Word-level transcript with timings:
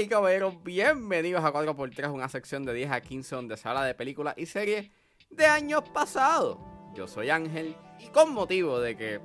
Y 0.00 0.06
caballeros, 0.06 0.62
bienvenidos 0.62 1.42
a 1.42 1.52
4x3, 1.52 2.12
una 2.12 2.28
sección 2.28 2.64
de 2.64 2.72
10 2.72 2.90
a 2.92 3.00
15 3.00 3.34
donde 3.34 3.56
se 3.56 3.68
habla 3.68 3.82
de 3.82 3.94
películas 3.94 4.34
y 4.36 4.46
series 4.46 4.92
de 5.28 5.44
años 5.44 5.82
pasados. 5.92 6.56
Yo 6.94 7.08
soy 7.08 7.30
Ángel 7.30 7.74
y 7.98 8.06
con 8.10 8.32
motivo 8.32 8.78
de 8.78 8.96
que 8.96 9.20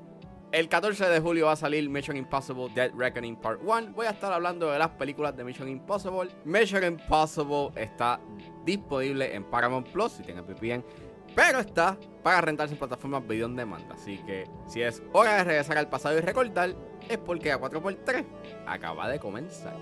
el 0.52 0.70
14 0.70 1.10
de 1.10 1.20
julio 1.20 1.46
va 1.46 1.52
a 1.52 1.56
salir 1.58 1.88
Mission 1.88 2.18
Impossible 2.18 2.70
Dead 2.74 2.92
Reckoning 2.98 3.36
Part 3.36 3.62
1, 3.64 3.92
voy 3.94 4.08
a 4.08 4.12
estar 4.12 4.34
hablando 4.34 4.72
de 4.72 4.80
las 4.80 4.90
películas 4.90 5.38
de 5.38 5.44
Mission 5.44 5.70
Impossible. 5.70 6.32
Mission 6.44 6.84
Impossible 6.84 7.70
está 7.76 8.20
disponible 8.66 9.36
en 9.36 9.44
Paramount 9.44 9.88
Plus 9.90 10.14
si 10.14 10.24
tiene 10.24 10.42
VPN, 10.42 10.84
pero 11.36 11.60
está 11.60 12.00
para 12.24 12.42
rentarse 12.42 12.74
en 12.74 12.80
plataformas 12.80 13.28
video 13.28 13.46
en 13.46 13.56
demanda. 13.56 13.94
Así 13.94 14.18
que 14.26 14.50
si 14.68 14.82
es 14.82 15.04
hora 15.12 15.36
de 15.36 15.44
regresar 15.44 15.78
al 15.78 15.90
pasado 15.90 16.18
y 16.18 16.22
recordar, 16.22 16.74
es 17.08 17.20
porque 17.20 17.52
a 17.52 17.60
4x3 17.60 18.26
acaba 18.66 19.08
de 19.08 19.20
comenzar. 19.20 19.78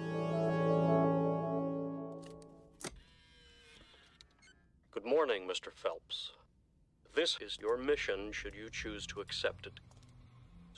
Mr. 5.51 5.69
Phelps. 5.73 6.31
This 7.13 7.37
is 7.41 7.57
your 7.59 7.75
mission 7.75 8.31
should 8.31 8.55
you 8.55 8.69
choose 8.69 9.05
to 9.07 9.19
accept 9.19 9.65
it. 9.65 9.81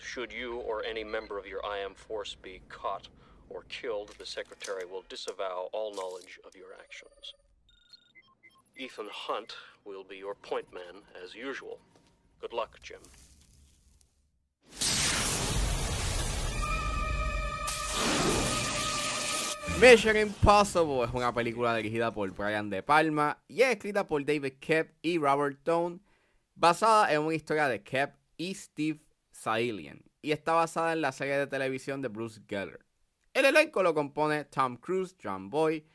Should 0.02 0.34
you 0.34 0.55
or 0.55 0.84
any 0.84 1.04
member 1.04 1.38
of 1.38 1.45
your 1.45 1.62
IM 1.64 1.94
force 1.94 2.36
be 2.41 2.59
caught 2.70 3.08
or 3.50 3.66
killed, 3.70 4.16
the 4.17 4.26
Secretary 4.26 4.84
will 4.84 5.04
disavow 5.09 5.70
all 5.73 5.94
knowledge 5.94 6.40
of 6.44 6.55
your 6.55 6.73
actions. 6.80 7.36
Ethan 8.76 9.09
Hunt 9.12 9.54
will 9.86 10.04
be 10.04 10.17
your 10.17 10.34
point 10.34 10.73
man 10.73 11.03
as 11.23 11.36
usual. 11.36 11.80
Good 12.42 12.53
luck, 12.53 12.80
Jim. 12.81 13.02
Mission 19.80 20.16
Impossible 20.17 21.03
es 21.03 21.14
una 21.14 21.33
película 21.33 21.75
dirigida 21.75 22.14
por 22.14 22.30
Brian 22.31 22.69
De 22.69 22.83
Palma 22.83 23.44
y 23.47 23.61
es 23.61 23.69
escrita 23.69 24.08
por 24.08 24.23
David 24.23 24.53
Kep 24.59 24.94
y 25.02 25.17
Robert 25.17 25.59
Tone, 25.64 26.00
basada 26.56 27.11
en 27.14 27.22
una 27.22 27.36
historia 27.36 27.67
de 27.67 27.81
Kep 27.81 28.16
y 28.38 28.53
Steve 28.53 29.02
Sailian, 29.31 30.03
y 30.22 30.31
está 30.31 30.53
basada 30.53 30.94
en 30.94 31.02
la 31.02 31.11
serie 31.11 31.38
de 31.38 31.47
televisión 31.47 32.02
de 32.02 32.08
Bruce 32.09 32.41
Geller. 32.47 32.86
El 33.34 33.45
elenco 33.45 33.81
lo 33.84 33.94
compone 33.94 34.45
Tom 34.45 34.78
Cruise, 34.78 35.16
John 35.22 35.50
Boy, 35.50 35.86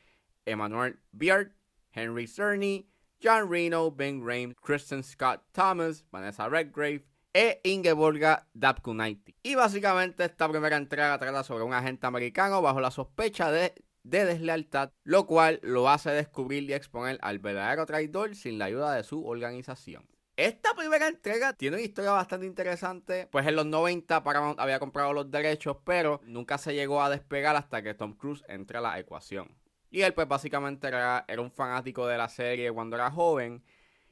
Emmanuel 0.45 0.99
Beard, 1.11 1.53
Henry 1.91 2.27
Cerny, 2.27 2.89
John 3.23 3.49
Reno, 3.49 3.91
Ben 3.91 4.25
Raim, 4.25 4.53
Kristen 4.61 5.03
Scott 5.03 5.41
Thomas, 5.51 6.03
Vanessa 6.11 6.49
Redgrave 6.49 7.03
e 7.39 7.61
Ingeborga 7.63 8.49
Dapkunaiti. 8.53 9.33
Y 9.43 9.55
básicamente 9.55 10.25
esta 10.25 10.49
primera 10.49 10.75
entrega 10.75 11.17
trata 11.17 11.41
sobre 11.41 11.63
un 11.63 11.73
agente 11.73 12.05
americano 12.05 12.61
bajo 12.61 12.81
la 12.81 12.91
sospecha 12.91 13.49
de, 13.49 13.73
de 14.03 14.25
deslealtad, 14.25 14.91
lo 15.05 15.25
cual 15.25 15.61
lo 15.63 15.87
hace 15.87 16.09
descubrir 16.09 16.63
y 16.63 16.73
exponer 16.73 17.17
al 17.21 17.39
verdadero 17.39 17.85
traidor 17.85 18.35
sin 18.35 18.59
la 18.59 18.65
ayuda 18.65 18.93
de 18.93 19.05
su 19.05 19.25
organización. 19.25 20.05
Esta 20.35 20.73
primera 20.75 21.07
entrega 21.07 21.53
tiene 21.53 21.77
una 21.77 21.85
historia 21.85 22.11
bastante 22.11 22.45
interesante. 22.45 23.29
Pues 23.31 23.47
en 23.47 23.55
los 23.55 23.65
90 23.65 24.21
Paramount 24.21 24.59
había 24.59 24.79
comprado 24.79 25.13
los 25.13 25.31
derechos, 25.31 25.77
pero 25.85 26.19
nunca 26.25 26.57
se 26.57 26.75
llegó 26.75 27.01
a 27.01 27.09
despegar 27.09 27.55
hasta 27.55 27.81
que 27.81 27.93
Tom 27.93 28.17
Cruise 28.17 28.43
entra 28.49 28.79
a 28.79 28.81
la 28.81 28.99
ecuación. 28.99 29.55
Y 29.91 30.01
él 30.01 30.13
pues 30.13 30.27
básicamente 30.27 30.89
era, 30.89 31.23
era 31.25 31.41
un 31.41 31.51
fanático 31.51 32.05
de 32.05 32.17
la 32.17 32.27
serie 32.27 32.69
cuando 32.73 32.97
era 32.97 33.09
joven. 33.09 33.63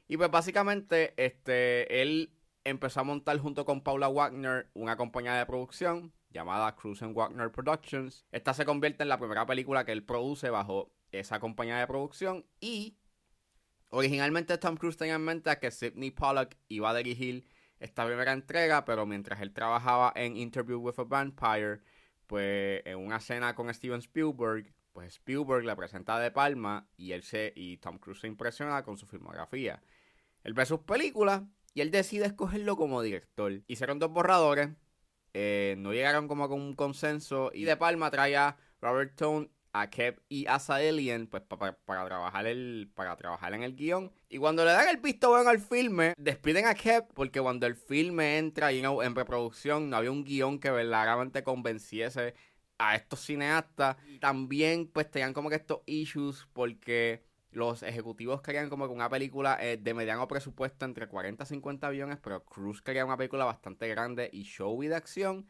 Y 0.06 0.16
pues 0.16 0.30
básicamente 0.30 1.12
este, 1.18 2.00
él 2.00 2.32
empezó 2.68 3.00
a 3.00 3.04
montar 3.04 3.38
junto 3.38 3.64
con 3.64 3.82
Paula 3.82 4.08
Wagner 4.08 4.70
una 4.74 4.96
compañía 4.96 5.34
de 5.34 5.46
producción 5.46 6.12
llamada 6.30 6.74
Cruise 6.76 7.02
and 7.02 7.16
Wagner 7.16 7.50
Productions. 7.50 8.26
Esta 8.32 8.54
se 8.54 8.64
convierte 8.64 9.02
en 9.02 9.08
la 9.08 9.18
primera 9.18 9.46
película 9.46 9.84
que 9.84 9.92
él 9.92 10.04
produce 10.04 10.50
bajo 10.50 10.92
esa 11.12 11.40
compañía 11.40 11.78
de 11.78 11.86
producción 11.86 12.44
y 12.60 12.98
originalmente 13.90 14.58
Tom 14.58 14.76
Cruise 14.76 14.96
tenía 14.96 15.14
en 15.14 15.24
mente 15.24 15.56
que 15.58 15.70
Sidney 15.70 16.10
Pollack 16.10 16.56
iba 16.68 16.90
a 16.90 16.94
dirigir 16.94 17.46
esta 17.80 18.04
primera 18.04 18.32
entrega, 18.32 18.84
pero 18.84 19.06
mientras 19.06 19.40
él 19.40 19.52
trabajaba 19.52 20.12
en 20.16 20.36
Interview 20.36 20.80
with 20.80 20.98
a 20.98 21.04
Vampire, 21.04 21.80
pues 22.26 22.82
en 22.84 22.98
una 22.98 23.20
cena 23.20 23.54
con 23.54 23.72
Steven 23.72 24.00
Spielberg, 24.00 24.72
pues 24.92 25.14
Spielberg 25.14 25.64
le 25.64 25.76
presenta 25.76 26.18
De 26.18 26.30
Palma 26.30 26.88
y 26.96 27.12
él 27.12 27.22
se 27.22 27.52
y 27.54 27.78
Tom 27.78 27.98
Cruise 27.98 28.20
se 28.20 28.26
impresiona 28.26 28.82
con 28.82 28.98
su 28.98 29.06
filmografía. 29.06 29.80
Él 30.42 30.54
ve 30.54 30.66
sus 30.66 30.80
películas 30.80 31.42
y 31.78 31.80
él 31.80 31.92
decide 31.92 32.26
escogerlo 32.26 32.76
como 32.76 33.02
director. 33.02 33.62
Hicieron 33.68 34.00
dos 34.00 34.10
borradores, 34.10 34.70
eh, 35.32 35.76
no 35.78 35.92
llegaron 35.92 36.26
como 36.26 36.48
con 36.48 36.60
un 36.60 36.74
consenso 36.74 37.52
y 37.54 37.62
De 37.62 37.76
Palma 37.76 38.10
trae 38.10 38.36
a 38.36 38.56
Robert 38.80 39.14
Tone, 39.14 39.48
a 39.72 39.88
Kev 39.88 40.20
y 40.28 40.46
a 40.48 40.58
Saelian 40.58 41.28
pues 41.28 41.44
para 41.44 41.76
trabajar 41.84 42.48
el 42.48 42.90
para 42.96 43.14
trabajar 43.14 43.54
en 43.54 43.62
el 43.62 43.76
guion 43.76 44.10
y 44.28 44.38
cuando 44.38 44.64
le 44.64 44.72
dan 44.72 44.88
el 44.88 44.96
visto 44.96 45.28
bueno 45.28 45.50
al 45.50 45.60
filme 45.60 46.14
despiden 46.18 46.66
a 46.66 46.74
Kev 46.74 47.06
porque 47.14 47.40
cuando 47.40 47.68
el 47.68 47.76
filme 47.76 48.38
entra 48.38 48.72
en 48.72 49.14
preproducción 49.14 49.88
no 49.88 49.98
había 49.98 50.10
un 50.10 50.24
guion 50.24 50.58
que 50.58 50.72
verdaderamente 50.72 51.44
convenciese 51.44 52.34
a 52.78 52.96
estos 52.96 53.20
cineastas 53.20 53.98
también 54.20 54.88
pues 54.88 55.08
tenían 55.12 55.32
como 55.32 55.48
que 55.48 55.56
estos 55.56 55.82
issues 55.86 56.48
porque 56.52 57.27
los 57.50 57.82
ejecutivos 57.82 58.42
querían 58.42 58.68
como 58.68 58.86
que 58.86 58.92
una 58.92 59.08
película 59.08 59.58
eh, 59.60 59.76
de 59.78 59.94
mediano 59.94 60.28
presupuesto 60.28 60.84
entre 60.84 61.08
40 61.08 61.44
y 61.44 61.46
50 61.46 61.90
millones, 61.90 62.18
pero 62.22 62.44
Cruz 62.44 62.82
quería 62.82 63.04
una 63.04 63.16
película 63.16 63.44
bastante 63.44 63.88
grande 63.88 64.28
y 64.32 64.42
show 64.42 64.82
y 64.82 64.88
de 64.88 64.96
acción. 64.96 65.46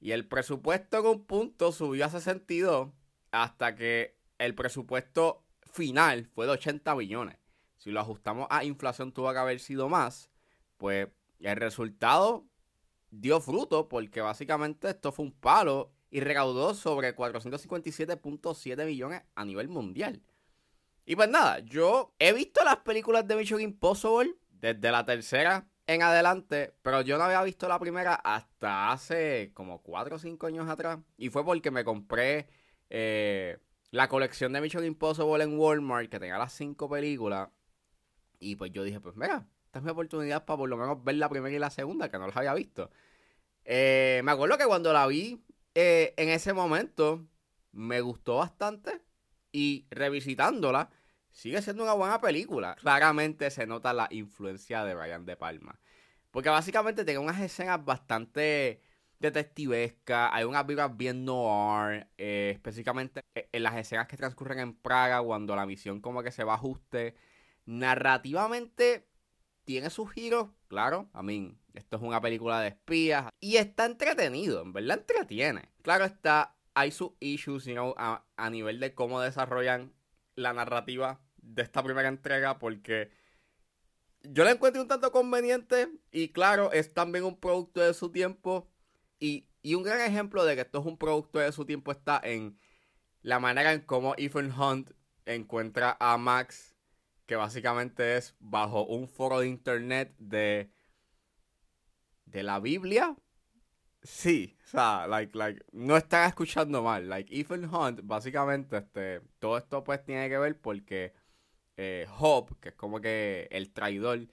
Y 0.00 0.12
el 0.12 0.26
presupuesto 0.26 0.98
en 0.98 1.06
un 1.06 1.24
punto 1.24 1.72
subió 1.72 2.06
a 2.06 2.10
62 2.10 2.90
hasta 3.30 3.74
que 3.74 4.16
el 4.38 4.54
presupuesto 4.54 5.44
final 5.72 6.26
fue 6.26 6.46
de 6.46 6.52
80 6.52 6.94
millones. 6.94 7.38
Si 7.76 7.90
lo 7.90 8.00
ajustamos 8.00 8.46
a 8.50 8.64
inflación 8.64 9.12
tuvo 9.12 9.32
que 9.32 9.38
haber 9.38 9.60
sido 9.60 9.88
más, 9.88 10.30
pues 10.78 11.08
el 11.40 11.56
resultado 11.56 12.46
dio 13.10 13.40
fruto 13.40 13.88
porque 13.88 14.20
básicamente 14.20 14.88
esto 14.88 15.12
fue 15.12 15.26
un 15.26 15.32
palo 15.32 15.92
y 16.10 16.20
recaudó 16.20 16.74
sobre 16.74 17.14
457.7 17.14 18.86
millones 18.86 19.22
a 19.34 19.44
nivel 19.44 19.68
mundial. 19.68 20.22
Y 21.06 21.14
pues 21.14 21.28
nada, 21.28 21.60
yo 21.60 22.12
he 22.18 22.32
visto 22.32 22.64
las 22.64 22.78
películas 22.78 23.26
de 23.28 23.36
Mission 23.36 23.60
Impossible 23.60 24.34
desde 24.50 24.90
la 24.90 25.04
tercera 25.04 25.68
en 25.86 26.02
adelante, 26.02 26.74
pero 26.82 27.00
yo 27.02 27.16
no 27.16 27.22
había 27.22 27.40
visto 27.44 27.68
la 27.68 27.78
primera 27.78 28.14
hasta 28.16 28.90
hace 28.90 29.52
como 29.54 29.82
4 29.82 30.16
o 30.16 30.18
5 30.18 30.46
años 30.48 30.68
atrás. 30.68 30.98
Y 31.16 31.30
fue 31.30 31.44
porque 31.44 31.70
me 31.70 31.84
compré 31.84 32.48
eh, 32.90 33.58
la 33.92 34.08
colección 34.08 34.52
de 34.52 34.60
Mission 34.60 34.84
Impossible 34.84 35.44
en 35.44 35.56
Walmart, 35.56 36.10
que 36.10 36.18
tenía 36.18 36.38
las 36.38 36.52
5 36.54 36.88
películas. 36.90 37.50
Y 38.40 38.56
pues 38.56 38.72
yo 38.72 38.82
dije, 38.82 39.00
pues 39.00 39.14
mira, 39.14 39.46
esta 39.66 39.78
es 39.78 39.84
mi 39.84 39.92
oportunidad 39.92 40.44
para 40.44 40.58
por 40.58 40.68
lo 40.68 40.76
menos 40.76 41.04
ver 41.04 41.14
la 41.14 41.28
primera 41.28 41.54
y 41.54 41.60
la 41.60 41.70
segunda, 41.70 42.10
que 42.10 42.18
no 42.18 42.26
las 42.26 42.36
había 42.36 42.54
visto. 42.54 42.90
Eh, 43.64 44.22
me 44.24 44.32
acuerdo 44.32 44.58
que 44.58 44.66
cuando 44.66 44.92
la 44.92 45.06
vi 45.06 45.40
eh, 45.76 46.14
en 46.16 46.30
ese 46.30 46.52
momento, 46.52 47.24
me 47.70 48.00
gustó 48.00 48.38
bastante. 48.38 48.95
Y 49.56 49.86
revisitándola, 49.88 50.90
sigue 51.30 51.62
siendo 51.62 51.82
una 51.82 51.94
buena 51.94 52.20
película. 52.20 52.76
Claramente 52.78 53.50
se 53.50 53.66
nota 53.66 53.94
la 53.94 54.06
influencia 54.10 54.84
de 54.84 54.94
Brian 54.94 55.24
De 55.24 55.34
Palma. 55.34 55.80
Porque 56.30 56.50
básicamente 56.50 57.06
tiene 57.06 57.20
unas 57.20 57.40
escenas 57.40 57.82
bastante 57.82 58.82
detectivescas. 59.18 60.28
Hay 60.34 60.44
unas 60.44 60.66
vibras 60.66 60.94
bien 60.94 61.24
noir. 61.24 62.06
Eh, 62.18 62.50
específicamente 62.52 63.22
en 63.34 63.62
las 63.62 63.76
escenas 63.76 64.06
que 64.06 64.18
transcurren 64.18 64.58
en 64.58 64.74
Praga. 64.74 65.22
Cuando 65.22 65.56
la 65.56 65.64
misión 65.64 66.02
como 66.02 66.22
que 66.22 66.32
se 66.32 66.44
va 66.44 66.52
a 66.52 66.56
ajuste. 66.56 67.14
Narrativamente 67.64 69.08
tiene 69.64 69.88
sus 69.88 70.12
giros. 70.12 70.50
Claro, 70.68 71.08
a 71.14 71.22
mí, 71.22 71.56
esto 71.72 71.96
es 71.96 72.02
una 72.02 72.20
película 72.20 72.60
de 72.60 72.68
espías. 72.68 73.30
Y 73.40 73.56
está 73.56 73.86
entretenido. 73.86 74.60
En 74.60 74.74
verdad 74.74 74.98
entretiene. 74.98 75.70
Claro 75.80 76.04
está 76.04 76.55
hay 76.76 76.92
sus 76.92 77.12
issues, 77.20 77.64
you 77.64 77.72
know, 77.72 77.94
a, 77.96 78.22
a, 78.36 78.50
nivel 78.50 78.78
de 78.80 78.94
cómo 78.94 79.22
desarrollan 79.22 79.94
la 80.34 80.52
narrativa 80.52 81.22
de 81.38 81.62
esta 81.62 81.82
primera 81.82 82.08
entrega, 82.08 82.58
porque 82.58 83.10
yo 84.22 84.44
la 84.44 84.50
encuentro 84.50 84.82
un 84.82 84.88
tanto 84.88 85.10
conveniente 85.10 85.88
y 86.12 86.28
claro, 86.28 86.72
es 86.72 86.92
también 86.92 87.24
un 87.24 87.40
producto 87.40 87.80
de 87.80 87.94
su 87.94 88.12
tiempo. 88.12 88.68
Y, 89.18 89.48
y 89.62 89.74
un 89.74 89.84
gran 89.84 90.02
ejemplo 90.02 90.44
de 90.44 90.54
que 90.54 90.60
esto 90.60 90.80
es 90.80 90.86
un 90.86 90.98
producto 90.98 91.38
de 91.38 91.50
su 91.50 91.64
tiempo 91.64 91.92
está 91.92 92.20
en 92.22 92.58
la 93.22 93.40
manera 93.40 93.72
en 93.72 93.80
cómo 93.80 94.14
Ethan 94.18 94.52
Hunt 94.52 94.90
encuentra 95.24 95.96
a 95.98 96.18
Max, 96.18 96.76
que 97.24 97.36
básicamente 97.36 98.18
es 98.18 98.36
bajo 98.38 98.84
un 98.84 99.08
foro 99.08 99.40
de 99.40 99.48
internet 99.48 100.14
de, 100.18 100.70
de 102.26 102.42
la 102.42 102.60
Biblia, 102.60 103.16
Sí, 104.06 104.56
o 104.64 104.68
sea, 104.68 105.06
like, 105.08 105.36
like, 105.36 105.64
no 105.72 105.96
están 105.96 106.28
escuchando 106.28 106.82
mal. 106.82 107.08
Like, 107.08 107.38
Ethan 107.38 107.64
Hunt, 107.72 108.00
básicamente, 108.04 108.78
este, 108.78 109.20
todo 109.40 109.58
esto 109.58 109.82
pues 109.82 110.04
tiene 110.04 110.28
que 110.28 110.38
ver 110.38 110.58
porque 110.60 111.12
eh, 111.76 112.06
Hope, 112.18 112.54
que 112.60 112.68
es 112.70 112.74
como 112.76 113.00
que 113.00 113.48
el 113.50 113.72
traidor, 113.72 114.28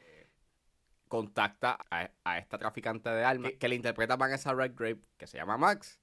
contacta 1.14 1.78
a, 1.92 2.10
a 2.24 2.40
esta 2.40 2.58
traficante 2.58 3.08
de 3.08 3.24
armas 3.24 3.52
que, 3.60 3.68
le 3.68 3.76
interpreta 3.76 4.16
Vanessa 4.16 4.52
Redgrave, 4.52 5.00
que 5.16 5.28
se 5.28 5.38
llama 5.38 5.58
Max, 5.58 6.00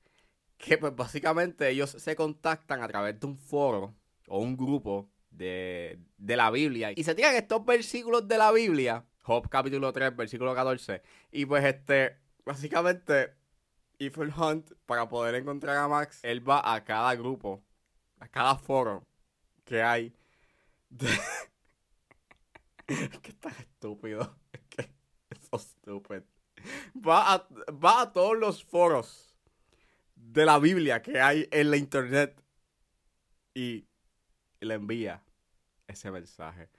que 0.57 0.79
pues 0.79 0.95
básicamente 0.95 1.69
ellos 1.69 1.91
se 1.91 2.15
contactan 2.15 2.81
a 2.81 2.87
través 2.87 3.19
de 3.19 3.27
un 3.27 3.37
foro 3.37 3.93
o 4.29 4.39
un 4.39 4.57
grupo 4.57 5.11
de, 5.31 5.99
de 6.17 6.37
la 6.37 6.53
Biblia 6.53 6.93
y 6.95 7.03
se 7.03 7.17
tiran 7.17 7.35
estos 7.35 7.65
versículos 7.65 8.29
de 8.29 8.39
la 8.39 8.53
Biblia, 8.53 9.05
Job 9.23 9.49
capítulo 9.49 9.93
3, 9.93 10.15
versículo 10.15 10.55
14, 10.55 11.03
y 11.33 11.45
pues 11.45 11.65
este, 11.65 12.17
básicamente, 12.45 13.35
Ethan 14.01 14.33
Hunt, 14.33 14.73
para 14.87 15.09
poder 15.09 15.35
encontrar 15.35 15.77
a 15.77 15.87
Max, 15.87 16.21
él 16.25 16.49
va 16.49 16.75
a 16.75 16.83
cada 16.83 17.15
grupo, 17.15 17.63
a 18.19 18.27
cada 18.27 18.57
foro 18.57 19.07
que 19.65 19.83
hay. 19.83 20.13
De... 20.89 21.07
es 22.89 23.19
que 23.21 23.31
está 23.31 23.51
estúpido, 23.51 24.37
es 24.53 24.61
que 24.71 24.91
es 25.31 25.39
so 25.51 26.03
a, 27.07 27.47
va 27.73 28.01
a 28.01 28.13
todos 28.13 28.39
los 28.39 28.65
foros 28.65 29.37
de 30.15 30.47
la 30.47 30.59
Biblia 30.59 31.03
que 31.03 31.21
hay 31.21 31.47
en 31.51 31.71
la 31.71 31.77
internet 31.77 32.43
y 33.55 33.87
le 34.61 34.75
envía 34.75 35.23
ese 35.87 36.11
mensaje. 36.11 36.71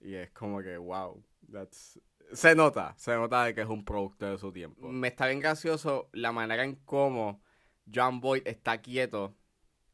Y 0.00 0.14
es 0.14 0.30
como 0.30 0.62
que, 0.62 0.76
wow, 0.76 1.22
that's... 1.52 2.00
se 2.32 2.54
nota, 2.54 2.94
se 2.96 3.14
nota 3.14 3.44
de 3.44 3.54
que 3.54 3.60
es 3.60 3.68
un 3.68 3.84
producto 3.84 4.30
de 4.30 4.38
su 4.38 4.52
tiempo. 4.52 4.88
Me 4.88 5.08
está 5.08 5.26
bien 5.26 5.40
gracioso 5.40 6.08
la 6.12 6.32
manera 6.32 6.64
en 6.64 6.76
cómo 6.76 7.42
John 7.92 8.20
Boyd 8.20 8.42
está 8.46 8.80
quieto 8.80 9.34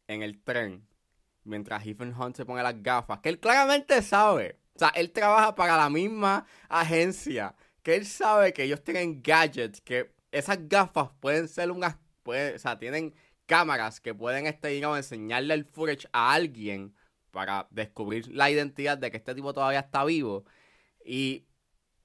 en 0.07 0.23
el 0.23 0.41
tren 0.43 0.87
mientras 1.47 1.87
Ethan 1.87 2.15
Hunt 2.19 2.37
se 2.37 2.45
pone 2.45 2.63
las 2.63 2.83
gafas, 2.83 3.21
que 3.21 3.29
él 3.29 3.41
claramente 3.41 4.03
sabe. 4.03 4.59
O 4.75 4.79
sea, 4.79 4.89
él 4.89 5.11
trabaja 5.13 5.55
para 5.55 5.77
la 5.77 5.89
misma 5.89 6.47
agencia, 6.69 7.55
que 7.83 7.95
él 7.95 8.05
sabe 8.05 8.53
que 8.53 8.65
ellos 8.65 8.83
tienen 8.85 9.23
gadgets, 9.23 9.81
que 9.81 10.13
esas 10.31 10.69
gafas 10.69 11.11
pueden 11.21 11.49
ser 11.49 11.71
unas, 11.71 11.97
o 12.25 12.59
sea, 12.59 12.79
tienen 12.79 13.15
cámaras 13.47 14.01
que 14.01 14.15
pueden 14.15 14.47
este, 14.47 14.69
digamos, 14.69 14.99
enseñarle 14.99 15.55
el 15.55 15.65
footage 15.65 16.09
a 16.13 16.33
alguien 16.35 16.95
para 17.37 17.69
descubrir 17.71 18.27
la 18.35 18.51
identidad 18.51 18.99
de 18.99 19.13
que 19.13 19.19
este 19.19 19.35
tipo 19.35 19.53
todavía 19.53 19.79
está 19.81 20.05
vivo. 20.05 20.45
Y, 21.05 21.47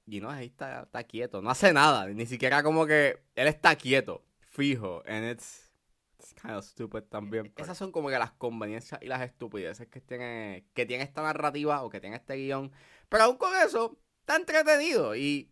y 0.06 0.20
no, 0.20 0.30
ahí 0.30 0.46
está, 0.46 0.82
está 0.82 1.02
quieto, 1.02 1.42
no 1.42 1.50
hace 1.50 1.72
nada, 1.72 2.06
ni 2.06 2.26
siquiera 2.26 2.62
como 2.62 2.86
que 2.86 3.24
él 3.34 3.48
está 3.48 3.74
quieto, 3.74 4.24
fijo, 4.38 5.02
and 5.06 5.28
it's, 5.32 5.72
it's 6.18 6.34
kind 6.34 6.54
of 6.54 6.64
stupid 6.64 7.02
también. 7.04 7.52
Esas 7.56 7.76
son 7.76 7.90
como 7.90 8.10
que 8.10 8.18
las 8.18 8.32
conveniencias 8.32 9.02
y 9.02 9.06
las 9.06 9.22
estupideces 9.22 9.88
que 9.88 10.00
tiene, 10.00 10.68
que 10.74 10.86
tiene 10.86 11.02
esta 11.02 11.22
narrativa 11.22 11.82
o 11.82 11.90
que 11.90 12.00
tiene 12.00 12.16
este 12.16 12.36
guion. 12.36 12.70
Pero 13.08 13.24
aún 13.24 13.36
con 13.36 13.52
eso, 13.56 13.98
está 14.20 14.36
entretenido 14.36 15.16
y... 15.16 15.50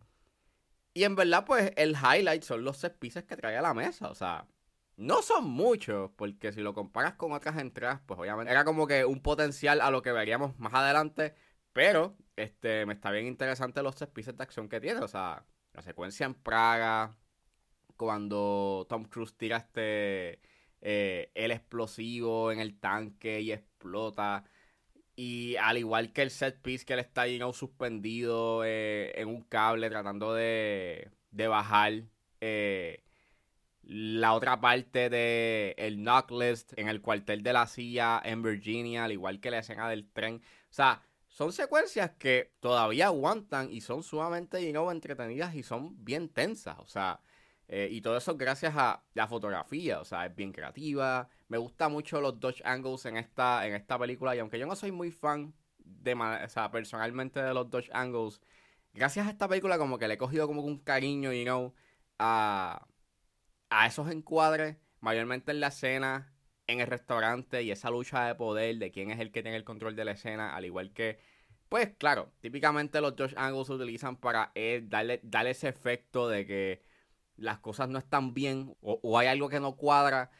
Y 0.93 1.05
en 1.05 1.15
verdad, 1.15 1.45
pues, 1.45 1.71
el 1.77 1.95
highlight 1.95 2.43
son 2.43 2.65
los 2.65 2.75
seis 2.75 2.91
pieces 2.99 3.23
que 3.23 3.37
trae 3.37 3.55
a 3.55 3.61
la 3.61 3.73
mesa. 3.73 4.09
O 4.09 4.13
sea, 4.13 4.45
no 5.01 5.23
son 5.23 5.49
muchos, 5.49 6.11
porque 6.15 6.53
si 6.53 6.61
lo 6.61 6.75
comparas 6.75 7.15
con 7.15 7.31
otras 7.31 7.57
entradas, 7.57 8.01
pues 8.05 8.19
obviamente 8.19 8.51
era 8.51 8.63
como 8.63 8.85
que 8.85 9.03
un 9.03 9.21
potencial 9.21 9.81
a 9.81 9.89
lo 9.89 10.03
que 10.03 10.11
veríamos 10.11 10.57
más 10.59 10.75
adelante. 10.75 11.33
Pero, 11.73 12.15
este, 12.35 12.85
me 12.85 12.93
está 12.93 13.09
bien 13.11 13.25
interesante 13.25 13.81
los 13.81 13.95
pieces 14.13 14.37
de 14.37 14.43
acción 14.43 14.69
que 14.69 14.79
tiene. 14.79 15.01
O 15.01 15.07
sea, 15.07 15.43
la 15.73 15.81
secuencia 15.81 16.25
en 16.27 16.35
Praga, 16.35 17.17
cuando 17.97 18.85
Tom 18.89 19.05
Cruise 19.05 19.35
tira 19.35 19.57
este, 19.57 20.39
eh, 20.81 21.31
el 21.35 21.51
explosivo 21.51 22.51
en 22.51 22.59
el 22.59 22.79
tanque 22.79 23.41
y 23.41 23.51
explota. 23.51 24.43
Y 25.15 25.55
al 25.57 25.77
igual 25.79 26.13
que 26.13 26.21
el 26.23 26.31
set 26.31 26.61
piece 26.61 26.85
que 26.85 26.93
él 26.93 26.99
está 26.99 27.23
ahí 27.23 27.39
suspendido 27.53 28.63
eh, 28.65 29.13
en 29.19 29.29
un 29.29 29.41
cable 29.43 29.89
tratando 29.89 30.33
de, 30.35 31.11
de 31.31 31.47
bajar 31.47 32.03
eh, 32.41 33.03
la 33.93 34.33
otra 34.35 34.61
parte 34.61 35.09
de 35.09 35.75
el 35.77 36.01
knocklist 36.01 36.71
en 36.77 36.87
el 36.87 37.01
cuartel 37.01 37.43
de 37.43 37.51
la 37.51 37.67
CIA 37.67 38.21
en 38.23 38.41
Virginia, 38.41 39.03
al 39.03 39.11
igual 39.11 39.41
que 39.41 39.51
la 39.51 39.59
escena 39.59 39.89
del 39.89 40.07
tren. 40.07 40.35
O 40.35 40.73
sea, 40.73 41.01
son 41.27 41.51
secuencias 41.51 42.11
que 42.11 42.53
todavía 42.61 43.07
aguantan 43.07 43.69
y 43.69 43.81
son 43.81 44.01
sumamente 44.01 44.65
you 44.65 44.71
know, 44.71 44.91
entretenidas 44.91 45.55
y 45.55 45.63
son 45.63 46.05
bien 46.05 46.29
tensas. 46.29 46.79
O 46.79 46.87
sea, 46.87 47.19
eh, 47.67 47.89
y 47.91 47.99
todo 47.99 48.15
eso 48.15 48.37
gracias 48.37 48.75
a 48.77 49.03
la 49.13 49.27
fotografía. 49.27 49.99
O 49.99 50.05
sea, 50.05 50.25
es 50.25 50.33
bien 50.33 50.53
creativa. 50.53 51.27
Me 51.49 51.57
gusta 51.57 51.89
mucho 51.89 52.21
los 52.21 52.39
Dodge 52.39 52.61
Angles 52.63 53.05
en 53.07 53.17
esta, 53.17 53.67
en 53.67 53.73
esta 53.75 53.99
película. 53.99 54.33
Y 54.37 54.39
aunque 54.39 54.57
yo 54.57 54.67
no 54.67 54.77
soy 54.77 54.93
muy 54.93 55.11
fan 55.11 55.53
de 55.79 56.13
o 56.13 56.47
sea, 56.47 56.71
personalmente 56.71 57.43
de 57.43 57.53
los 57.53 57.69
Dodge 57.69 57.89
Angles, 57.91 58.39
gracias 58.93 59.27
a 59.27 59.31
esta 59.31 59.49
película 59.49 59.77
como 59.77 59.97
que 59.97 60.07
le 60.07 60.13
he 60.13 60.17
cogido 60.17 60.47
como 60.47 60.61
un 60.61 60.77
cariño, 60.77 61.33
you 61.33 61.43
know, 61.43 61.73
a, 62.19 62.87
a 63.71 63.87
esos 63.87 64.11
encuadres, 64.11 64.77
mayormente 64.99 65.51
en 65.51 65.61
la 65.61 65.67
escena, 65.67 66.31
en 66.67 66.81
el 66.81 66.87
restaurante 66.87 67.63
y 67.63 67.71
esa 67.71 67.89
lucha 67.89 68.25
de 68.27 68.35
poder 68.35 68.77
de 68.77 68.91
quién 68.91 69.11
es 69.11 69.19
el 69.19 69.31
que 69.31 69.41
tiene 69.41 69.57
el 69.57 69.63
control 69.63 69.95
de 69.95 70.05
la 70.05 70.11
escena, 70.11 70.55
al 70.55 70.65
igual 70.65 70.93
que, 70.93 71.19
pues 71.69 71.89
claro, 71.97 72.31
típicamente 72.41 73.01
los 73.01 73.15
Dodge 73.15 73.33
Angles 73.37 73.67
se 73.67 73.73
utilizan 73.73 74.17
para 74.17 74.51
eh, 74.55 74.83
darle, 74.85 75.21
darle 75.23 75.51
ese 75.51 75.69
efecto 75.69 76.27
de 76.27 76.45
que 76.45 76.83
las 77.37 77.59
cosas 77.59 77.89
no 77.89 77.97
están 77.97 78.33
bien 78.33 78.75
o, 78.81 79.17
hay 79.17 79.27
algo 79.27 79.49
que 79.49 79.59
no 79.61 79.77
cuadra, 79.77 80.31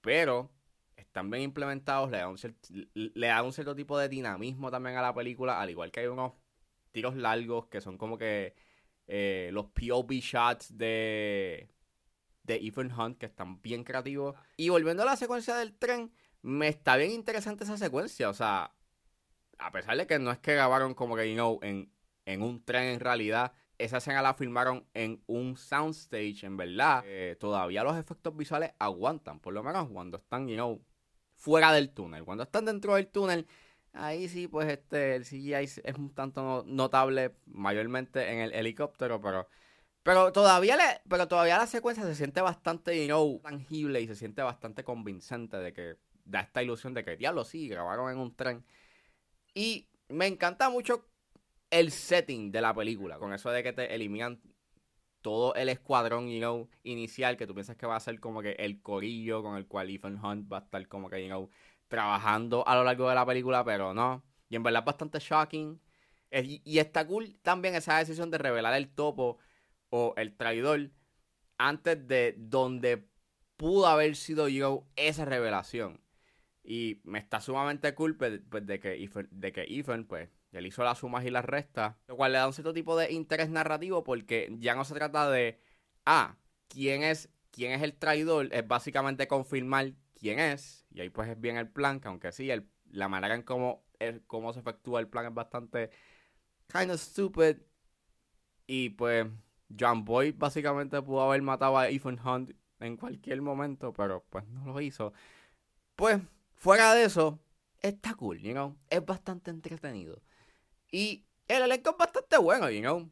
pero 0.00 0.52
están 0.96 1.28
bien 1.30 1.42
implementados, 1.42 2.10
le 2.10 2.18
da, 2.18 2.28
un 2.28 2.38
cierto, 2.38 2.68
le 2.94 3.26
da 3.26 3.42
un 3.42 3.52
cierto 3.52 3.74
tipo 3.74 3.98
de 3.98 4.08
dinamismo 4.08 4.70
también 4.70 4.96
a 4.96 5.02
la 5.02 5.14
película, 5.14 5.60
al 5.60 5.70
igual 5.70 5.90
que 5.90 6.00
hay 6.00 6.06
unos 6.06 6.34
tiros 6.92 7.16
largos 7.16 7.66
que 7.66 7.80
son 7.80 7.98
como 7.98 8.16
que 8.16 8.54
eh, 9.08 9.50
los 9.52 9.66
POV 9.66 10.12
shots 10.20 10.76
de, 10.78 11.68
de 12.46 12.56
Ethan 12.56 12.92
Hunt, 12.92 13.18
que 13.18 13.26
están 13.26 13.60
bien 13.60 13.84
creativos. 13.84 14.36
Y 14.56 14.68
volviendo 14.68 15.02
a 15.02 15.06
la 15.06 15.16
secuencia 15.16 15.56
del 15.56 15.74
tren, 15.74 16.12
me 16.42 16.68
está 16.68 16.96
bien 16.96 17.10
interesante 17.10 17.64
esa 17.64 17.76
secuencia, 17.76 18.30
o 18.30 18.34
sea, 18.34 18.72
a 19.58 19.72
pesar 19.72 19.96
de 19.96 20.06
que 20.06 20.18
no 20.18 20.30
es 20.30 20.38
que 20.38 20.54
grabaron 20.54 20.94
como 20.94 21.16
que, 21.16 21.28
you 21.28 21.34
know, 21.34 21.58
en, 21.62 21.90
en 22.24 22.42
un 22.42 22.64
tren 22.64 22.84
en 22.84 23.00
realidad, 23.00 23.52
esa 23.78 23.98
escena 23.98 24.22
la 24.22 24.34
filmaron 24.34 24.86
en 24.94 25.22
un 25.26 25.56
soundstage, 25.56 26.44
en 26.44 26.56
verdad. 26.56 27.04
Todavía 27.38 27.84
los 27.84 27.96
efectos 27.96 28.36
visuales 28.36 28.72
aguantan, 28.78 29.40
por 29.40 29.52
lo 29.52 29.62
menos 29.62 29.88
cuando 29.90 30.18
están, 30.18 30.48
you 30.48 30.54
know, 30.54 30.82
fuera 31.34 31.72
del 31.72 31.90
túnel. 31.90 32.24
Cuando 32.24 32.44
están 32.44 32.64
dentro 32.64 32.94
del 32.94 33.08
túnel, 33.08 33.46
ahí 33.92 34.28
sí, 34.28 34.48
pues 34.48 34.68
este, 34.68 35.16
el 35.16 35.24
CGI 35.24 35.54
es 35.54 35.94
un 35.96 36.14
tanto 36.14 36.64
notable, 36.66 37.34
mayormente 37.46 38.32
en 38.32 38.40
el 38.40 38.52
helicóptero, 38.52 39.20
pero, 39.20 39.48
pero 40.06 40.30
todavía 40.30 40.76
le, 40.76 40.84
pero 41.08 41.26
todavía 41.26 41.58
la 41.58 41.66
secuencia 41.66 42.04
se 42.04 42.14
siente 42.14 42.40
bastante, 42.40 42.96
you 42.96 43.06
know, 43.06 43.40
tangible 43.42 44.00
y 44.00 44.06
se 44.06 44.14
siente 44.14 44.40
bastante 44.40 44.84
convincente 44.84 45.56
de 45.56 45.72
que 45.72 45.96
da 46.24 46.42
esta 46.42 46.62
ilusión 46.62 46.94
de 46.94 47.04
que 47.04 47.16
diablo 47.16 47.44
sí, 47.44 47.66
grabaron 47.66 48.12
en 48.12 48.18
un 48.18 48.32
tren. 48.36 48.64
Y 49.52 49.88
me 50.08 50.28
encanta 50.28 50.70
mucho 50.70 51.08
el 51.70 51.90
setting 51.90 52.52
de 52.52 52.60
la 52.60 52.72
película, 52.72 53.18
con 53.18 53.34
eso 53.34 53.50
de 53.50 53.64
que 53.64 53.72
te 53.72 53.96
eliminan 53.96 54.40
todo 55.22 55.56
el 55.56 55.68
escuadrón, 55.70 56.28
you 56.30 56.38
know, 56.38 56.68
inicial, 56.84 57.36
que 57.36 57.48
tú 57.48 57.54
piensas 57.54 57.74
que 57.74 57.86
va 57.86 57.96
a 57.96 58.00
ser 58.00 58.20
como 58.20 58.42
que 58.42 58.52
el 58.60 58.80
corillo 58.80 59.42
con 59.42 59.56
el 59.56 59.66
cual 59.66 59.90
Ethan 59.90 60.24
Hunt 60.24 60.52
va 60.52 60.58
a 60.58 60.60
estar 60.60 60.86
como 60.86 61.10
que, 61.10 61.20
you 61.20 61.26
know, 61.26 61.50
trabajando 61.88 62.62
a 62.68 62.76
lo 62.76 62.84
largo 62.84 63.08
de 63.08 63.16
la 63.16 63.26
película, 63.26 63.64
pero 63.64 63.92
no. 63.92 64.22
Y 64.48 64.54
en 64.54 64.62
verdad 64.62 64.82
es 64.82 64.86
bastante 64.86 65.18
shocking. 65.18 65.80
Y, 66.30 66.78
está 66.78 67.04
cool 67.04 67.36
también 67.42 67.74
esa 67.74 67.98
decisión 67.98 68.30
de 68.30 68.38
revelar 68.38 68.74
el 68.74 68.88
topo 68.88 69.38
o 69.96 70.14
el 70.16 70.36
traidor 70.36 70.90
antes 71.58 72.06
de 72.06 72.34
donde 72.36 73.08
pudo 73.56 73.86
haber 73.86 74.16
sido 74.16 74.48
yo 74.48 74.86
esa 74.96 75.24
revelación. 75.24 76.00
Y 76.62 77.00
me 77.04 77.18
está 77.18 77.40
sumamente 77.40 77.94
cool 77.94 78.16
pues, 78.16 78.40
de, 78.50 78.80
que 78.80 79.02
Ethan, 79.02 79.28
de 79.30 79.52
que 79.52 79.62
Ethan, 79.68 80.04
pues, 80.04 80.28
él 80.52 80.66
hizo 80.66 80.82
las 80.84 80.98
sumas 80.98 81.24
y 81.24 81.30
las 81.30 81.44
restas, 81.44 81.96
lo 82.08 82.16
cual 82.16 82.32
le 82.32 82.38
da 82.38 82.46
un 82.46 82.52
cierto 82.52 82.72
tipo 82.72 82.96
de 82.96 83.12
interés 83.12 83.48
narrativo 83.48 84.04
porque 84.04 84.54
ya 84.58 84.74
no 84.74 84.84
se 84.84 84.94
trata 84.94 85.30
de, 85.30 85.60
ah, 86.04 86.36
quién 86.68 87.02
es, 87.02 87.30
quién 87.50 87.72
es 87.72 87.82
el 87.82 87.94
traidor, 87.94 88.48
es 88.52 88.66
básicamente 88.66 89.28
confirmar 89.28 89.92
quién 90.14 90.38
es, 90.38 90.86
y 90.90 91.00
ahí 91.00 91.10
pues 91.10 91.28
es 91.28 91.40
bien 91.40 91.56
el 91.56 91.68
plan, 91.68 92.00
que 92.00 92.08
aunque 92.08 92.32
sí, 92.32 92.50
el, 92.50 92.68
la 92.90 93.08
manera 93.08 93.34
en 93.34 93.42
cómo, 93.42 93.84
el, 93.98 94.24
cómo 94.26 94.52
se 94.52 94.60
efectúa 94.60 95.00
el 95.00 95.08
plan 95.08 95.26
es 95.26 95.34
bastante 95.34 95.90
kind 96.72 96.90
of 96.90 97.00
stupid, 97.00 97.58
y 98.66 98.90
pues 98.90 99.26
John 99.78 100.04
Boyd 100.04 100.34
básicamente 100.36 101.00
pudo 101.02 101.22
haber 101.22 101.42
matado 101.42 101.78
a 101.78 101.88
Ethan 101.88 102.18
Hunt 102.24 102.52
en 102.80 102.96
cualquier 102.96 103.42
momento, 103.42 103.92
pero 103.92 104.24
pues 104.30 104.46
no 104.48 104.64
lo 104.66 104.80
hizo. 104.80 105.12
Pues, 105.96 106.20
fuera 106.54 106.94
de 106.94 107.04
eso, 107.04 107.38
está 107.80 108.14
cool, 108.14 108.38
you 108.40 108.52
know, 108.52 108.76
es 108.90 109.04
bastante 109.04 109.50
entretenido. 109.50 110.22
Y 110.90 111.24
el 111.48 111.62
elenco 111.62 111.90
es 111.90 111.96
bastante 111.96 112.38
bueno, 112.38 112.70
you 112.70 112.80
know. 112.80 113.10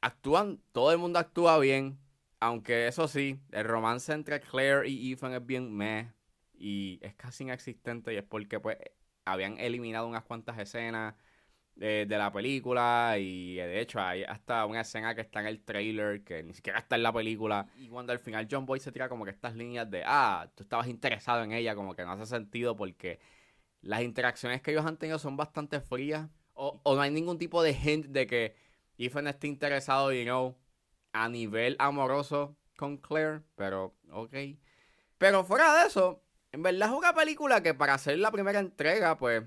Actúan, 0.00 0.60
todo 0.72 0.92
el 0.92 0.98
mundo 0.98 1.18
actúa 1.18 1.58
bien. 1.58 1.98
Aunque 2.40 2.86
eso 2.86 3.08
sí, 3.08 3.40
el 3.52 3.64
romance 3.64 4.12
entre 4.12 4.40
Claire 4.40 4.88
y 4.88 5.12
Ethan 5.12 5.32
es 5.32 5.44
bien 5.44 5.74
meh. 5.74 6.12
Y 6.52 6.98
es 7.02 7.14
casi 7.14 7.44
inexistente. 7.44 8.12
Y 8.12 8.16
es 8.16 8.24
porque 8.24 8.60
pues 8.60 8.76
habían 9.24 9.58
eliminado 9.58 10.06
unas 10.06 10.24
cuantas 10.24 10.58
escenas. 10.58 11.14
De, 11.76 12.06
la 12.08 12.32
película 12.32 13.16
y 13.18 13.56
de 13.56 13.80
hecho 13.80 14.00
hay 14.00 14.24
hasta 14.24 14.64
una 14.66 14.80
escena 14.80 15.14
que 15.14 15.20
está 15.20 15.40
en 15.40 15.46
el 15.46 15.60
trailer 15.62 16.24
que 16.24 16.42
ni 16.42 16.54
siquiera 16.54 16.78
está 16.78 16.96
en 16.96 17.02
la 17.02 17.12
película 17.12 17.68
y 17.76 17.88
cuando 17.88 18.12
al 18.12 18.18
final 18.18 18.48
John 18.50 18.64
Boy 18.64 18.80
se 18.80 18.92
tira 18.92 19.08
como 19.08 19.24
que 19.24 19.30
estas 19.30 19.54
líneas 19.54 19.90
de 19.90 20.02
ah, 20.06 20.50
tú 20.54 20.62
estabas 20.62 20.88
interesado 20.88 21.42
en 21.42 21.52
ella 21.52 21.74
como 21.74 21.94
que 21.94 22.02
no 22.02 22.12
hace 22.12 22.26
sentido 22.26 22.76
porque 22.76 23.20
las 23.82 24.02
interacciones 24.02 24.62
que 24.62 24.70
ellos 24.70 24.86
han 24.86 24.96
tenido 24.96 25.18
son 25.18 25.36
bastante 25.36 25.80
frías 25.80 26.28
o, 26.56 26.80
no 26.84 27.00
hay 27.00 27.10
ningún 27.10 27.38
tipo 27.38 27.62
de 27.62 27.72
hint 27.72 28.06
de 28.06 28.26
que 28.26 28.56
Ethan 28.98 29.26
esté 29.26 29.46
interesado, 29.46 30.12
you 30.12 30.24
know, 30.24 30.56
a 31.12 31.28
nivel 31.28 31.76
amoroso 31.78 32.56
con 32.76 32.96
Claire, 32.96 33.42
pero 33.56 33.94
ok. 34.10 34.34
Pero 35.18 35.44
fuera 35.44 35.80
de 35.80 35.88
eso, 35.88 36.22
en 36.52 36.62
verdad 36.62 36.88
es 36.90 36.94
una 36.94 37.14
película 37.14 37.62
que 37.62 37.74
para 37.74 37.94
hacer 37.94 38.18
la 38.18 38.30
primera 38.30 38.58
entrega, 38.58 39.16
pues 39.18 39.44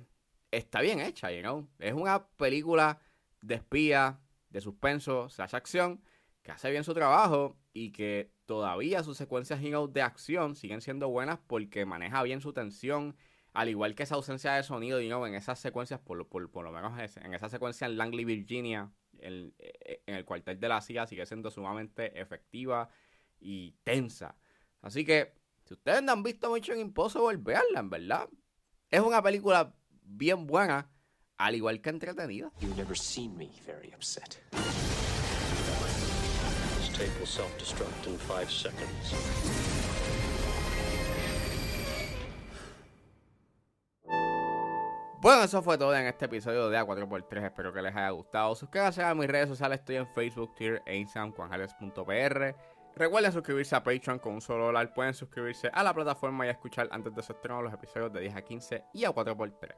está 0.52 0.82
bien 0.82 1.00
hecha, 1.00 1.32
you 1.32 1.42
know. 1.42 1.68
Es 1.80 1.94
una 1.94 2.28
película 2.28 3.00
de 3.42 3.56
espía, 3.56 4.20
de 4.50 4.62
suspenso, 4.62 5.30
slash 5.30 5.56
acción, 5.56 6.02
que 6.42 6.52
hace 6.52 6.72
bien 6.72 6.84
su 6.84 6.94
trabajo 6.94 7.58
y 7.74 7.92
que 7.92 8.32
todavía 8.46 9.04
sus 9.04 9.18
secuencias 9.18 9.62
you 9.62 9.88
de 9.88 10.02
acción 10.02 10.56
siguen 10.56 10.82
siendo 10.82 11.10
buenas 11.10 11.40
porque 11.48 11.86
maneja 11.86 12.24
bien 12.24 12.42
su 12.42 12.54
tensión, 12.54 13.16
al 13.54 13.70
igual 13.70 13.96
que 13.96 14.04
esa 14.04 14.16
ausencia 14.16 14.54
de 14.54 14.64
sonido, 14.64 15.00
you 15.02 15.08
know, 15.08 15.26
en 15.26 15.36
esas 15.36 15.60
secuencias, 15.60 16.00
por, 16.00 16.28
por, 16.28 16.50
por 16.52 16.64
lo 16.64 16.72
menos 16.72 16.94
en 17.18 17.34
esa 17.34 17.50
secuencia 17.50 17.88
en 17.88 17.98
Langley, 17.98 18.26
Virginia, 18.26 18.92
en, 19.20 19.54
en 19.60 20.16
el 20.16 20.26
cuartel 20.26 20.60
de 20.60 20.68
la 20.68 20.82
CIA, 20.82 21.08
sigue 21.08 21.26
siendo 21.26 21.52
sumamente 21.52 22.20
efectiva 22.20 22.90
y 23.40 23.72
tensa. 23.84 24.36
Así 24.82 25.06
que, 25.06 25.34
si 25.66 25.74
ustedes 25.74 26.02
no 26.02 26.14
han 26.14 26.24
visto 26.24 26.50
mucho 26.50 26.74
en 26.74 26.80
Impossible, 26.80 27.38
veanla, 27.38 27.80
en 27.80 27.90
verdad. 27.90 28.30
Es 28.90 29.02
una 29.02 29.22
película 29.22 29.76
bien 30.10 30.48
buena, 30.48 30.90
al 31.38 31.56
igual 31.56 31.82
que 31.82 31.90
entretenida. 31.90 32.52
You've 32.60 32.76
never 32.78 32.98
seen 32.98 33.38
me 33.38 33.50
very 33.66 33.94
upset. 33.94 34.40
This 36.78 36.90
tape 36.90 37.18
will 37.20 37.28
self-destruct 37.28 38.08
in 38.08 38.18
five 38.18 38.50
seconds. 38.50 39.14
Bueno, 45.22 45.44
eso 45.44 45.62
fue 45.62 45.78
todo 45.78 45.94
en 45.94 46.06
este 46.06 46.26
episodio 46.26 46.70
de 46.70 46.80
A4x3. 46.80 47.44
Espero 47.44 47.74
que 47.74 47.82
les 47.82 47.94
haya 47.94 48.10
gustado. 48.12 48.56
Suscríbanse 48.56 49.04
a 49.04 49.14
mis 49.14 49.28
redes 49.28 49.50
sociales. 49.50 49.80
Estoy 49.80 49.98
en 49.98 50.08
Facebook, 50.08 50.56
Twitter 50.56 50.82
e 50.86 50.96
Instagram, 50.96 51.34
juanjales.pr. 51.34 52.56
Recuerden 52.96 53.32
suscribirse 53.34 53.76
a 53.76 53.84
Patreon 53.84 54.20
con 54.20 54.36
un 54.36 54.42
solo 54.42 54.68
dólar. 54.68 54.94
Pueden 54.94 55.14
suscribirse 55.14 55.70
a 55.74 55.84
la 55.84 55.94
plataforma 55.94 56.46
y 56.46 56.50
escuchar 56.50 56.88
antes 56.92 57.14
de 57.14 57.22
su 57.22 57.34
estreno 57.34 57.62
los 57.62 57.74
episodios 57.74 58.14
de 58.14 58.22
10 58.22 58.36
a 58.38 58.42
15 58.42 58.84
y 58.94 59.04
a 59.04 59.10
4x3. 59.10 59.76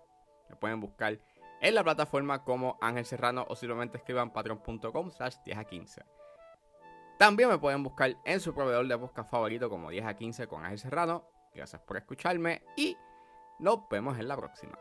Me 0.52 0.58
pueden 0.58 0.82
buscar 0.82 1.18
en 1.62 1.76
la 1.76 1.84
plataforma 1.84 2.44
como 2.44 2.78
Ángel 2.82 3.06
Serrano 3.06 3.46
o 3.48 3.56
simplemente 3.56 3.98
escriban 3.98 4.32
patreon.com 4.32 5.12
slash 5.12 5.36
10 5.46 5.58
a 5.58 5.64
15. 5.64 6.06
También 7.18 7.50
me 7.50 7.58
pueden 7.58 7.84
buscar 7.84 8.18
en 8.26 8.40
su 8.40 8.54
proveedor 8.54 8.88
de 8.88 8.98
podcast 8.98 9.30
favorito 9.32 9.70
como 9.70 9.90
10 9.90 10.06
a 10.06 10.14
15 10.16 10.48
con 10.48 10.66
Ángel 10.66 10.80
Serrano. 10.80 11.28
Gracias 11.54 11.82
por 11.84 11.98
escucharme 11.98 12.64
y 12.76 12.98
nos 13.60 13.88
vemos 13.90 14.20
en 14.20 14.28
la 14.28 14.36
próxima. 14.36 14.78